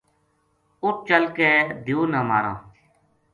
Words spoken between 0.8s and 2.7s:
اُت چل کے دیو نا ماراں‘‘